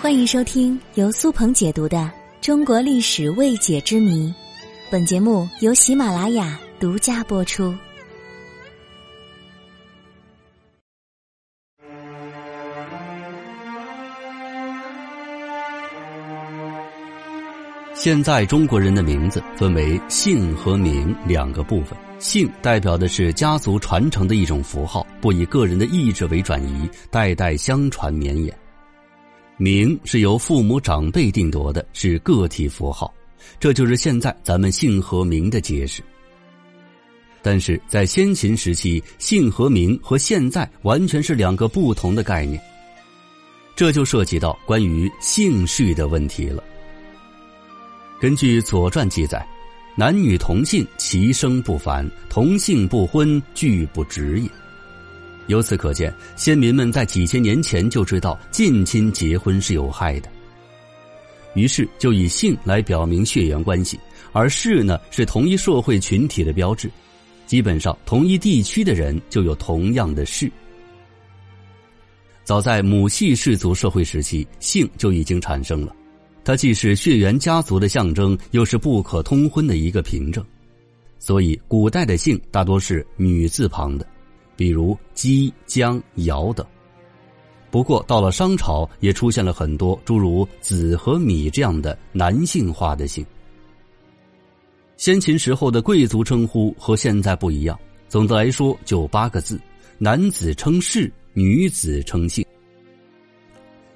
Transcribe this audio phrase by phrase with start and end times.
[0.00, 1.98] 欢迎收听由苏鹏解读的
[2.40, 4.28] 《中国历史未解之谜》，
[4.90, 7.74] 本节目由喜马拉雅独家播出。
[17.92, 21.98] 现在中国人的名字分为姓和名两个部分。
[22.18, 28.54] 姓代表的是家族传承的一种符号，不以个人的意志为转移，代代相传绵延。
[29.60, 33.12] 名是由父母长辈定夺的，是个体符号，
[33.58, 36.02] 这就是现在咱们姓和名的解释。
[37.42, 42.58] 但是在先秦时期，姓和名和现在完全是两个不同的概念，
[43.76, 46.64] 这就涉及到关于姓氏的问题了。
[48.18, 49.46] 根据《左传》记载，
[49.94, 54.48] 男女同姓，其声不凡；同姓不婚，俱不直也。
[55.50, 60.28] 由此可见，先民们在几千年前就知道近亲结婚是有害的，
[61.54, 63.98] 于是就以姓来表明血缘关系，
[64.32, 66.88] 而氏呢是同一社会群体的标志，
[67.48, 70.48] 基本上同一地区的人就有同样的氏。
[72.44, 75.92] 早在母系氏族社会时期，姓就已经产生了，
[76.44, 80.44] 它既是血缘家族的象征，又是不可通婚的一个凭证，
[81.18, 84.06] 所以古代的姓大多是女字旁的。
[84.60, 86.66] 比如姬、姜、尧等。
[87.70, 93.24] 不过到了商朝，也出现了很多诸如子和米这样的男性化的姓。
[94.98, 99.58] 先秦时候的贵族称呼和现在不一样，总的来说就八个字：
[99.96, 102.44] 男子称氏，女子称姓。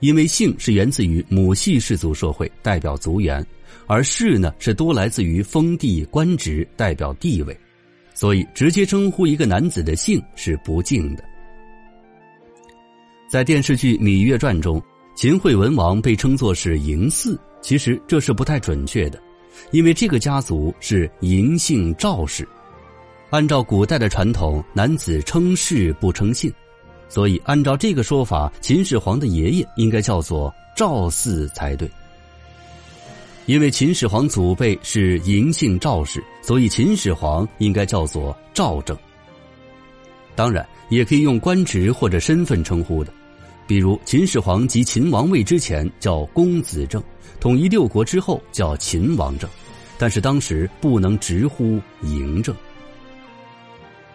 [0.00, 3.40] 因为姓是源自于母系氏族社会，代表族源；
[3.86, 7.56] 而氏呢，是多来自于封地官职，代表地位。
[8.18, 11.22] 所以，直接称呼一个男子的姓是不敬的。
[13.30, 14.82] 在电视剧《芈月传》中，
[15.14, 19.22] 秦惠文王被称作是嬴驷，其实这是不太准确的，
[19.70, 22.44] 因为这个家族是嬴姓赵氏。
[23.30, 26.52] 按照古代的传统，男子称氏不称姓，
[27.08, 31.88] 所以按照这个说法，秦始皇的爷爷应该叫做赵驷才对。
[33.46, 38.96] 因为秦始皇祖辈是嬴姓赵氏，所以秦始皇应该叫做赵正。
[40.34, 43.12] 当然，也可以用官职或者身份称呼的，
[43.66, 47.02] 比如秦始皇即秦王位之前叫公子正，
[47.38, 49.46] 统一六国之后叫秦王政，
[49.98, 52.56] 但是当时不能直呼嬴政。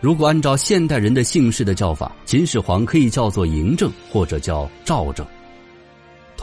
[0.00, 5.26] 如果按照现代人的姓氏的叫法，秦始皇可以叫做嬴政，或者叫赵正。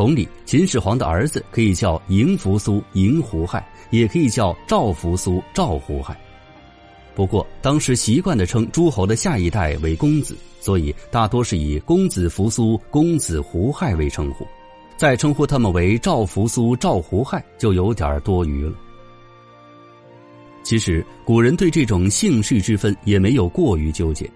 [0.02, 6.20] 同理，秦始皇的儿子可以叫嬴扶苏、嬴胡亥，也可以叫赵扶苏、赵胡亥。
[7.14, 14.44] 不过，当时习惯的称诸侯的下一代为公子，所以大多是以公子扶苏、公子胡亥为称呼，
[14.98, 18.74] 再称呼他们为赵扶苏、赵胡亥就有点多余了。
[20.64, 24.28] 其实，古人对这种姓氏之分也没有过于纠结，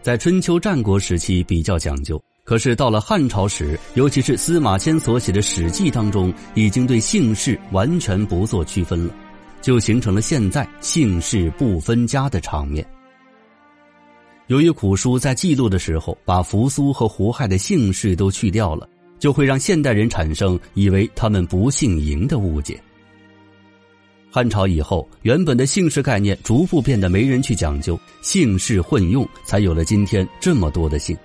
[0.00, 2.20] 在春秋战国时期比较讲究。
[2.44, 9.14] 可是到了汉朝时，尤其是司马迁所写的《史记》当中，已经对姓氏完全不做区分了，
[9.60, 12.84] 就形成了现在姓氏不分家的场面。
[14.48, 18.88] 由于古书在记录的时候把扶苏和胡亥的姓氏都去掉了，
[19.20, 22.78] 就会让现代人产生以为他们不姓嬴的误解。
[24.32, 31.16] 汉朝以后，原本的姓氏概念逐步变得没人去讲究，姓氏混用，才有了今天这么多的姓。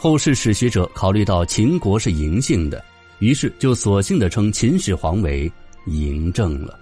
[0.00, 2.84] 后世史学者考虑到秦国是嬴姓的，
[3.18, 5.50] 于是就索性的称秦始皇为
[5.88, 6.78] 嬴政了。